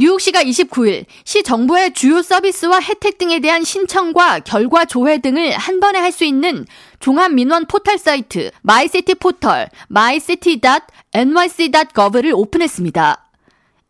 [0.00, 5.98] 뉴욕시가 29일 시 정부의 주요 서비스와 혜택 등에 대한 신청과 결과 조회 등을 한 번에
[5.98, 6.64] 할 수 있는
[7.00, 13.29] 종합 민원 포털 사이트 MyCity 포털 mycity.nyc.gov를 오픈했습니다.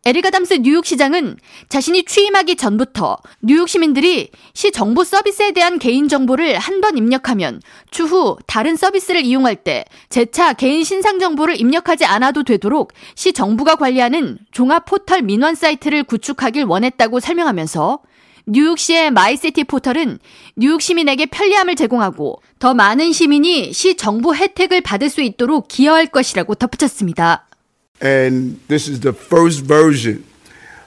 [0.03, 1.37] 에릭 아담스 뉴욕시장은
[1.69, 7.61] 자신이 취임하기 전부터 뉴욕 시민들이 시 정부 서비스에 대한 개인정보를 한 번 입력하면
[7.91, 14.39] 추후 다른 서비스를 이용할 때 재차 개인 신상 정보를 입력하지 않아도 되도록 시 정부가 관리하는
[14.51, 17.99] 종합 포털 민원 사이트를 구축하길 원했다고 설명하면서
[18.47, 20.17] 뉴욕시의 마이시티 포털은
[20.55, 26.55] 뉴욕 시민에게 편리함을 제공하고 더 많은 시민이 시 정부 혜택을 받을 수 있도록 기여할 것이라고
[26.55, 27.45] 덧붙였습니다.
[28.01, 30.25] And this is the first version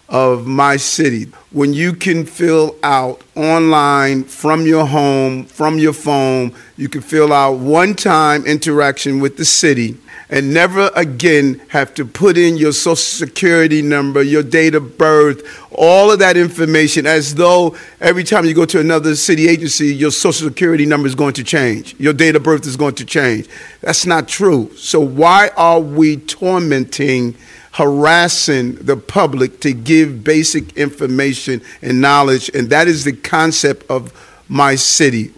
[0.08, 1.30] of my city.
[1.50, 7.32] When you can fill out online from your home, from your phone, you can fill
[7.32, 9.96] out one time interaction with the city
[10.34, 15.64] and never again have to put in your social security number, your date of birth,
[15.70, 20.10] all of that information as though every time you go to another city agency, your
[20.10, 23.48] social security number is going to change, your date of birth is going to change.
[23.80, 24.74] That's not true.
[24.74, 27.36] So, why are we tormenting?
[27.74, 34.12] harassing the public to give basic information and knowledge, and that is the concept of
[34.48, 35.32] my city.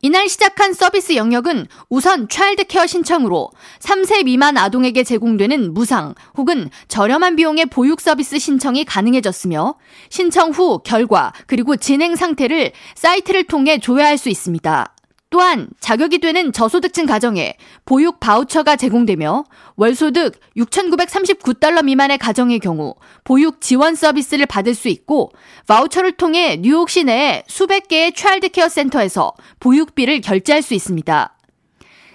[0.00, 7.34] 이날 시작한 서비스 영역은 우선 차일드 케어 신청으로 3세 미만 아동에게 제공되는 무상 혹은 저렴한
[7.34, 9.74] 비용의 보육 서비스 신청이 가능해졌으며
[10.08, 14.94] 신청 후 결과 그리고 진행 상태를 사이트를 통해 조회할 수 있습니다.
[15.30, 19.44] 또한 자격이 되는 저소득층 가정에 보육 바우처가 제공되며
[19.76, 25.30] 월소득 6,939달러 미만의 가정의 경우 보육 지원 서비스를 받을 수 있고
[25.66, 31.34] 바우처를 통해 뉴욕 시 내에 수백 개의 child care 센터에서 보육비를 결제할 수 있습니다.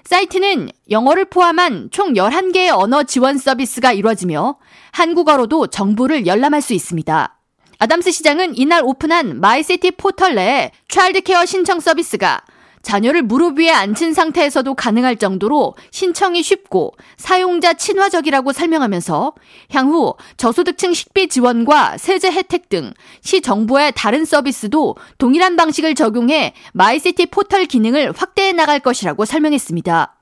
[0.06, 4.58] 사이트는 영어를 포함한 총 11개의 언어 지원 서비스가 이루어지며
[4.91, 7.39] 한국어로도 정보를 열람할 수 있습니다.
[7.80, 12.41] 아담스 시장은 이날 오픈한 MyCity 포털 내에 child care 신청 서비스가
[12.84, 19.34] 자녀를 무릎 위에 앉힌 상태에서도 가능할 정도로 신청이 쉽고 사용자 친화적이라고 설명하면서
[19.72, 27.28] 향후 저소득층 식비 지원과 세제 혜택 등 시 정부의 다른 서비스도 동일한 방식을 적용해 MyCity
[27.28, 30.16] 포털 기능을 확대해 나갈 것이라고 설명했습니다.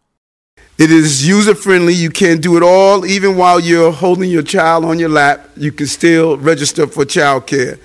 [0.80, 1.94] It is user friendly.
[1.94, 3.06] You can do it all.
[3.06, 7.46] Even while you're holding your child on your lap, you can still register for child
[7.48, 7.78] care.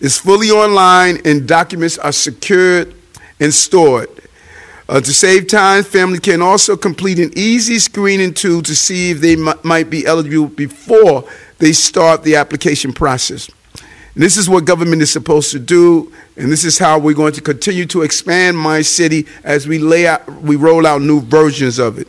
[0.00, 2.94] It's fully online and documents are secured
[3.40, 4.08] and stored.
[4.92, 9.22] Uh, to save time, family can also complete an easy screening tool to see if
[9.22, 11.26] they m- might be eligible before
[11.56, 13.50] they start the application process.
[14.12, 17.32] And this is what government is supposed to do, and this is how we're going
[17.32, 21.78] to continue to expand my city as we lay out, we roll out new versions
[21.78, 22.08] of it.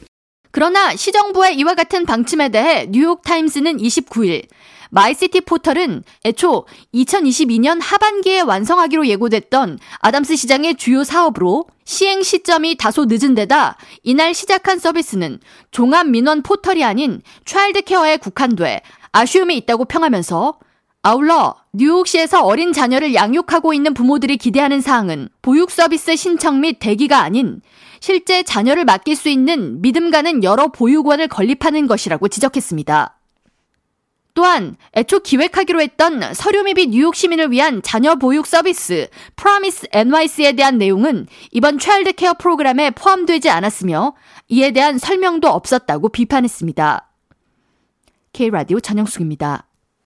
[0.54, 4.46] 그러나 시정부의 이와 같은 방침에 대해 뉴욕 타임스는 29일
[4.92, 13.34] MyCity 포털은 애초 2022년 하반기에 완성하기로 예고됐던 아담스 시장의 주요 사업으로 시행 시점이 다소 늦은
[13.34, 15.40] 데다 이날 시작한 서비스는
[15.72, 20.60] 종합 민원 포털이 아닌 child care에 국한돼 아쉬움이 있다고 평하면서
[21.06, 27.62] 아울러 뉴욕시에서 어린 자녀를 양육하고 있는 부모들이 기대하는 사항은 보육 서비스 신청 및 대기가 아닌
[28.00, 33.20] 실제 자녀를 맡길 수 있는 믿음 가는 여러 보육원을 건립하는 것이라고 지적했습니다.
[34.34, 41.28] 또한 애초 기획하기로 했던 서류미비 뉴욕 시민을 위한 자녀 보육 서비스 Promise NYC에 대한 내용은
[41.52, 44.16] 이번 child care 프로그램에 포함되지 않았으며
[44.48, 47.10] 이에 대한 설명도 없었다고 비판했습니다.
[48.32, 49.68] K라디오 전영숙입니다.